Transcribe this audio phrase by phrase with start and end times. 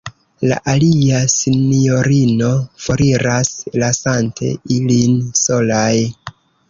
[0.51, 2.49] La alia sinjorino
[2.85, 3.51] foriras,
[3.83, 5.95] lasante ilin solaj.